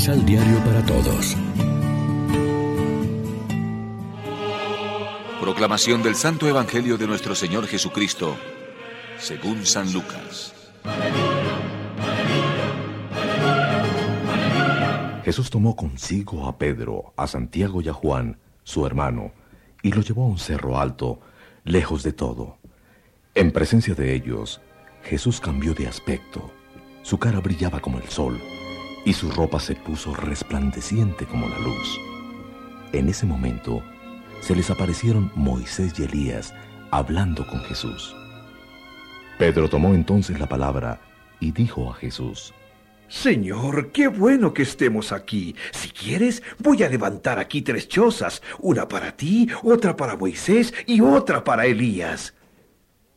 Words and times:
Misal 0.00 0.24
Diario 0.24 0.58
para 0.64 0.82
Todos. 0.86 1.36
Proclamación 5.42 6.02
del 6.02 6.14
Santo 6.14 6.48
Evangelio 6.48 6.96
de 6.96 7.06
nuestro 7.06 7.34
Señor 7.34 7.66
Jesucristo, 7.66 8.34
según 9.18 9.66
San 9.66 9.92
Lucas. 9.92 10.54
Jesús 15.22 15.50
tomó 15.50 15.76
consigo 15.76 16.48
a 16.48 16.56
Pedro, 16.56 17.12
a 17.18 17.26
Santiago 17.26 17.82
y 17.82 17.90
a 17.90 17.92
Juan, 17.92 18.38
su 18.64 18.86
hermano, 18.86 19.32
y 19.82 19.92
lo 19.92 20.00
llevó 20.00 20.24
a 20.24 20.28
un 20.28 20.38
cerro 20.38 20.80
alto, 20.80 21.20
lejos 21.64 22.02
de 22.02 22.14
todo. 22.14 22.56
En 23.34 23.52
presencia 23.52 23.94
de 23.94 24.14
ellos, 24.14 24.62
Jesús 25.02 25.40
cambió 25.40 25.74
de 25.74 25.88
aspecto. 25.88 26.50
Su 27.02 27.18
cara 27.18 27.40
brillaba 27.40 27.80
como 27.80 27.98
el 27.98 28.08
sol 28.08 28.40
y 29.04 29.12
su 29.12 29.30
ropa 29.30 29.60
se 29.60 29.74
puso 29.74 30.14
resplandeciente 30.14 31.26
como 31.26 31.48
la 31.48 31.58
luz. 31.58 31.98
En 32.92 33.08
ese 33.08 33.26
momento 33.26 33.82
se 34.40 34.54
les 34.54 34.70
aparecieron 34.70 35.30
Moisés 35.34 35.98
y 35.98 36.04
Elías 36.04 36.54
hablando 36.90 37.46
con 37.46 37.60
Jesús. 37.60 38.14
Pedro 39.38 39.68
tomó 39.68 39.94
entonces 39.94 40.38
la 40.38 40.48
palabra 40.48 41.00
y 41.38 41.52
dijo 41.52 41.90
a 41.90 41.94
Jesús, 41.94 42.52
Señor, 43.08 43.90
qué 43.90 44.06
bueno 44.06 44.54
que 44.54 44.62
estemos 44.62 45.10
aquí. 45.10 45.56
Si 45.72 45.88
quieres, 45.88 46.42
voy 46.58 46.82
a 46.84 46.88
levantar 46.88 47.40
aquí 47.40 47.62
tres 47.62 47.88
chozas, 47.88 48.40
una 48.60 48.86
para 48.86 49.16
ti, 49.16 49.48
otra 49.64 49.96
para 49.96 50.16
Moisés 50.16 50.72
y 50.86 51.00
otra 51.00 51.42
para 51.42 51.66
Elías. 51.66 52.34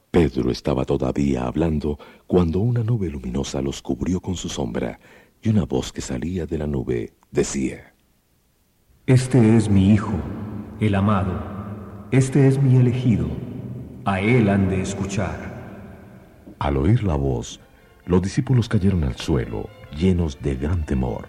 Pedro 0.10 0.50
estaba 0.52 0.86
todavía 0.86 1.44
hablando 1.44 2.00
cuando 2.26 2.60
una 2.60 2.84
nube 2.84 3.10
luminosa 3.10 3.62
los 3.62 3.82
cubrió 3.82 4.20
con 4.20 4.36
su 4.36 4.50
sombra 4.50 5.00
y 5.44 5.50
una 5.50 5.66
voz 5.66 5.92
que 5.92 6.00
salía 6.00 6.46
de 6.46 6.58
la 6.58 6.68
nube 6.68 7.14
decía, 7.30 7.94
Este 9.06 9.58
es 9.58 9.70
mi 9.70 9.94
Hijo, 9.94 10.14
el 10.80 10.96
amado, 10.96 12.08
este 12.12 12.48
es 12.48 12.64
mi 12.64 12.78
elegido, 12.78 13.28
a 14.06 14.22
él 14.22 14.48
han 14.48 14.70
de 14.70 14.82
escuchar. 14.82 15.54
Al 16.60 16.78
oír 16.78 17.04
la 17.04 17.16
voz, 17.16 17.60
los 18.06 18.22
discípulos 18.22 18.70
cayeron 18.70 19.04
al 19.04 19.18
suelo, 19.18 19.70
llenos 19.98 20.42
de 20.42 20.56
gran 20.56 20.86
temor. 20.86 21.28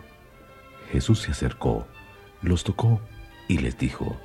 Jesús 0.93 1.23
se 1.23 1.33
acercó, 1.33 1.89
los 2.41 2.63
tocó 2.63 3.01
y 3.49 3.59
les 3.59 3.77
dijo, 3.77 4.17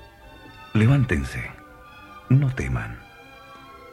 Levántense, 0.75 1.41
no 2.29 2.53
teman. 2.53 2.99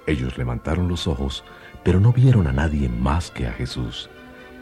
Ellos 0.07 0.37
levantaron 0.37 0.89
los 0.89 1.07
ojos, 1.09 1.43
pero 1.83 2.01
no 2.01 2.13
vieron 2.13 2.47
a 2.47 2.53
nadie 2.53 2.91
más 2.91 3.31
que 3.31 3.47
a 3.47 3.53
Jesús 3.53 4.11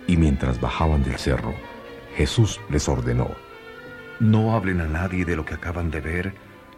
y 0.07 0.17
mientras 0.17 0.61
bajaban 0.61 1.03
del 1.03 1.17
cerro, 1.17 1.55
Jesús 2.17 2.61
les 2.71 2.89
ordenó, 2.89 3.31
No 4.21 4.55
hablen 4.55 4.81
a 4.81 4.87
nadie 4.87 5.25
de 5.25 5.37
lo 5.37 5.45
que 5.45 5.55
acaban 5.55 5.91
de 5.91 6.01
ver 6.01 6.35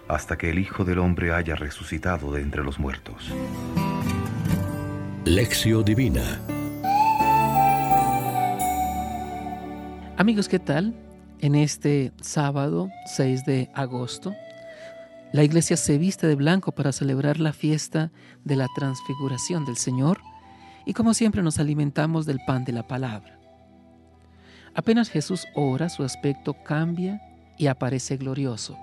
hasta 0.09 0.39
que 0.39 0.51
el 0.51 0.59
Hijo 0.59 0.85
del 0.85 0.99
Hombre 0.99 1.33
haya 1.33 1.57
resucitado 1.57 2.33
de 2.33 2.43
entre 2.43 2.63
los 2.63 2.79
muertos. 2.79 3.33
Lección 5.25 5.85
Divina 5.85 6.41
Amigos, 10.19 10.49
¿qué 10.49 10.59
tal? 10.59 10.95
En 11.41 11.55
este 11.55 12.11
sábado 12.23 12.89
6 13.17 13.45
de 13.45 13.71
agosto, 13.75 14.35
la 15.33 15.45
iglesia 15.45 15.77
se 15.77 15.99
viste 15.99 16.27
de 16.27 16.37
blanco 16.37 16.73
para 16.73 16.91
celebrar 16.93 17.39
la 17.39 17.53
fiesta 17.53 18.11
de 18.43 18.57
la 18.57 18.67
transfiguración 18.75 19.67
del 19.67 19.77
Señor 19.77 20.19
y 20.87 20.95
como 20.95 21.13
siempre 21.13 21.43
nos 21.43 21.59
alimentamos 21.59 22.25
del 22.25 22.41
pan 22.47 22.65
de 22.65 22.73
la 22.73 22.87
palabra. 22.87 23.39
Apenas 24.75 25.11
Jesús 25.11 25.47
ora, 25.55 25.89
su 25.89 26.05
aspecto 26.05 26.55
cambia 26.65 27.21
y 27.59 27.67
aparece 27.67 28.17
glorioso. 28.17 28.79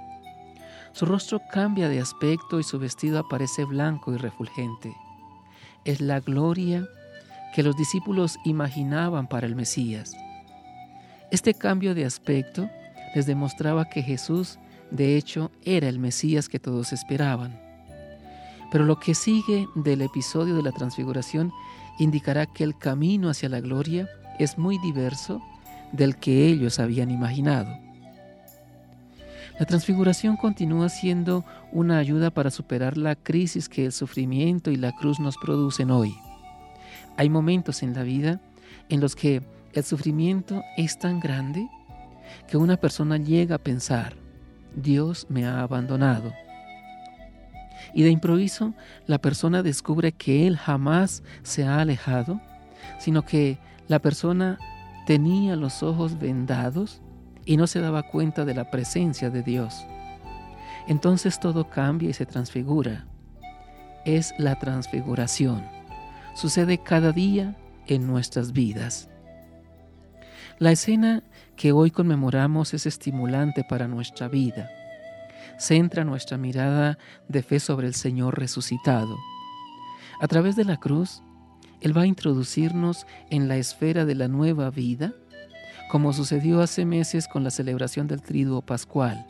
Su 0.91 1.05
rostro 1.05 1.41
cambia 1.51 1.87
de 1.89 1.99
aspecto 1.99 2.59
y 2.59 2.63
su 2.63 2.77
vestido 2.77 3.17
aparece 3.17 3.63
blanco 3.63 4.13
y 4.13 4.17
refulgente. 4.17 4.93
Es 5.85 6.01
la 6.01 6.19
gloria 6.19 6.87
que 7.55 7.63
los 7.63 7.77
discípulos 7.77 8.37
imaginaban 8.43 9.27
para 9.27 9.47
el 9.47 9.55
Mesías. 9.55 10.13
Este 11.31 11.53
cambio 11.53 11.95
de 11.95 12.05
aspecto 12.05 12.69
les 13.15 13.25
demostraba 13.25 13.85
que 13.85 14.03
Jesús 14.03 14.59
de 14.91 15.15
hecho 15.15 15.51
era 15.63 15.87
el 15.87 15.99
Mesías 15.99 16.49
que 16.49 16.59
todos 16.59 16.93
esperaban. 16.93 17.62
Pero 18.73 18.85
lo 18.85 18.99
que 18.99 19.13
sigue 19.13 19.69
del 19.75 20.01
episodio 20.01 20.55
de 20.55 20.63
la 20.63 20.71
transfiguración 20.71 21.53
indicará 21.99 22.47
que 22.47 22.63
el 22.63 22.75
camino 22.75 23.29
hacia 23.29 23.47
la 23.47 23.61
gloria 23.61 24.09
es 24.39 24.57
muy 24.57 24.79
diverso 24.79 25.43
del 25.91 26.17
que 26.17 26.47
ellos 26.47 26.79
habían 26.79 27.11
imaginado. 27.11 27.69
La 29.59 29.67
transfiguración 29.67 30.37
continúa 30.37 30.89
siendo 30.89 31.45
una 31.71 31.99
ayuda 31.99 32.31
para 32.31 32.49
superar 32.49 32.97
la 32.97 33.15
crisis 33.15 33.69
que 33.69 33.85
el 33.85 33.91
sufrimiento 33.91 34.71
y 34.71 34.75
la 34.75 34.91
cruz 34.91 35.19
nos 35.19 35.37
producen 35.37 35.91
hoy. 35.91 36.15
Hay 37.15 37.29
momentos 37.29 37.83
en 37.83 37.93
la 37.93 38.01
vida 38.01 38.41
en 38.89 39.01
los 39.01 39.15
que 39.15 39.43
el 39.73 39.83
sufrimiento 39.83 40.63
es 40.77 40.97
tan 40.97 41.19
grande 41.19 41.69
que 42.47 42.57
una 42.57 42.77
persona 42.77 43.17
llega 43.17 43.57
a 43.57 43.63
pensar, 43.63 44.15
Dios 44.75 45.27
me 45.29 45.45
ha 45.45 45.61
abandonado. 45.61 46.33
Y 47.93 48.03
de 48.03 48.09
improviso 48.09 48.73
la 49.07 49.19
persona 49.19 49.63
descubre 49.63 50.11
que 50.11 50.47
Él 50.47 50.57
jamás 50.57 51.23
se 51.43 51.65
ha 51.65 51.79
alejado, 51.79 52.41
sino 52.99 53.23
que 53.23 53.57
la 53.87 53.99
persona 53.99 54.57
tenía 55.05 55.55
los 55.55 55.83
ojos 55.83 56.19
vendados 56.19 57.01
y 57.45 57.57
no 57.57 57.67
se 57.67 57.81
daba 57.81 58.03
cuenta 58.03 58.45
de 58.45 58.53
la 58.53 58.71
presencia 58.71 59.29
de 59.29 59.43
Dios. 59.43 59.85
Entonces 60.87 61.39
todo 61.39 61.69
cambia 61.69 62.09
y 62.09 62.13
se 62.13 62.25
transfigura. 62.25 63.05
Es 64.05 64.33
la 64.37 64.59
transfiguración. 64.59 65.65
Sucede 66.35 66.77
cada 66.77 67.11
día 67.11 67.55
en 67.87 68.07
nuestras 68.07 68.53
vidas. 68.53 69.09
La 70.59 70.71
escena 70.71 71.23
que 71.55 71.71
hoy 71.71 71.91
conmemoramos 71.91 72.73
es 72.73 72.85
estimulante 72.85 73.63
para 73.63 73.87
nuestra 73.87 74.27
vida 74.27 74.69
centra 75.57 76.03
nuestra 76.03 76.37
mirada 76.37 76.97
de 77.27 77.43
fe 77.43 77.59
sobre 77.59 77.87
el 77.87 77.93
Señor 77.93 78.39
resucitado. 78.39 79.17
A 80.19 80.27
través 80.27 80.55
de 80.55 80.65
la 80.65 80.77
cruz, 80.77 81.21
Él 81.81 81.95
va 81.95 82.03
a 82.03 82.07
introducirnos 82.07 83.05
en 83.29 83.47
la 83.47 83.57
esfera 83.57 84.05
de 84.05 84.15
la 84.15 84.27
nueva 84.27 84.69
vida, 84.69 85.13
como 85.89 86.13
sucedió 86.13 86.61
hace 86.61 86.85
meses 86.85 87.27
con 87.27 87.43
la 87.43 87.51
celebración 87.51 88.07
del 88.07 88.21
Triduo 88.21 88.61
Pascual. 88.61 89.25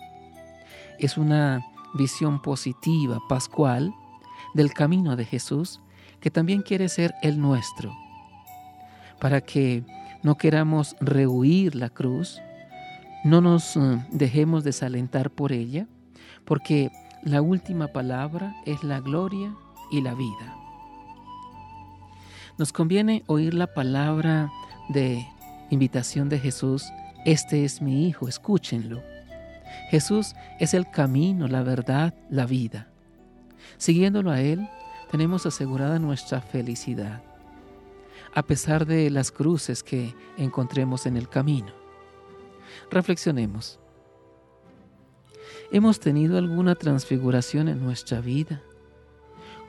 Es 0.99 1.17
una 1.17 1.65
visión 1.93 2.41
positiva, 2.41 3.19
pascual, 3.27 3.93
del 4.53 4.73
camino 4.73 5.15
de 5.15 5.25
Jesús, 5.25 5.81
que 6.19 6.31
también 6.31 6.61
quiere 6.61 6.89
ser 6.89 7.13
el 7.21 7.39
nuestro, 7.39 7.93
para 9.19 9.41
que 9.41 9.83
no 10.21 10.35
queramos 10.35 10.95
rehuir 11.01 11.75
la 11.75 11.89
cruz, 11.89 12.39
no 13.23 13.41
nos 13.41 13.75
eh, 13.75 14.05
dejemos 14.11 14.63
desalentar 14.63 15.31
por 15.31 15.51
ella, 15.51 15.87
porque 16.45 16.91
la 17.23 17.41
última 17.41 17.87
palabra 17.87 18.55
es 18.65 18.83
la 18.83 18.99
gloria 18.99 19.55
y 19.91 20.01
la 20.01 20.13
vida. 20.13 20.57
Nos 22.57 22.71
conviene 22.71 23.23
oír 23.27 23.53
la 23.53 23.67
palabra 23.67 24.51
de 24.89 25.25
invitación 25.69 26.29
de 26.29 26.39
Jesús, 26.39 26.85
este 27.25 27.63
es 27.65 27.81
mi 27.81 28.07
Hijo, 28.07 28.27
escúchenlo. 28.27 29.01
Jesús 29.89 30.35
es 30.59 30.73
el 30.73 30.89
camino, 30.89 31.47
la 31.47 31.63
verdad, 31.63 32.13
la 32.29 32.45
vida. 32.45 32.87
Siguiéndolo 33.77 34.31
a 34.31 34.41
Él, 34.41 34.67
tenemos 35.09 35.45
asegurada 35.45 35.99
nuestra 35.99 36.41
felicidad, 36.41 37.21
a 38.35 38.43
pesar 38.43 38.85
de 38.85 39.09
las 39.09 39.31
cruces 39.31 39.83
que 39.83 40.13
encontremos 40.37 41.05
en 41.05 41.17
el 41.17 41.29
camino. 41.29 41.71
Reflexionemos. 42.91 43.79
¿Hemos 45.71 45.99
tenido 45.99 46.37
alguna 46.37 46.75
transfiguración 46.75 47.67
en 47.67 47.83
nuestra 47.83 48.21
vida? 48.21 48.61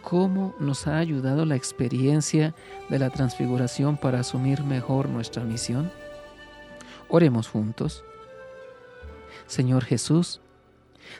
¿Cómo 0.03 0.55
nos 0.59 0.87
ha 0.87 0.99
ayudado 0.99 1.47
la 1.47 1.57
experiencia 1.57 2.55
de 2.91 2.99
la 2.99 3.11
transfiguración 3.11 3.97
para 3.97 4.21
asumir 4.21 4.63
mejor 4.63 5.09
nuestra 5.09 5.45
misión? 5.45 5.91
Oremos 7.09 7.49
juntos. 7.49 8.05
Señor 9.47 9.85
Jesús, 9.85 10.41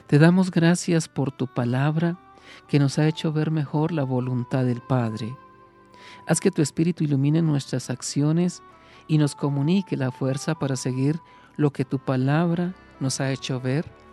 te 0.07 0.19
damos 0.19 0.51
gracias 0.51 1.07
por 1.07 1.31
tu 1.31 1.47
palabra 1.47 2.19
que 2.67 2.79
nos 2.79 2.99
ha 2.99 3.07
hecho 3.07 3.31
ver 3.33 3.51
mejor 3.51 3.91
la 3.91 4.03
voluntad 4.03 4.65
del 4.65 4.81
Padre. 4.81 5.35
Haz 6.27 6.39
que 6.39 6.51
tu 6.51 6.61
Espíritu 6.61 7.03
ilumine 7.03 7.41
nuestras 7.41 7.89
acciones 7.89 8.61
y 9.07 9.17
nos 9.17 9.35
comunique 9.35 9.97
la 9.97 10.11
fuerza 10.11 10.55
para 10.55 10.75
seguir 10.75 11.19
lo 11.57 11.71
que 11.71 11.85
tu 11.85 11.99
palabra 11.99 12.73
nos 12.99 13.19
ha 13.19 13.31
hecho 13.31 13.59
ver. 13.59 13.85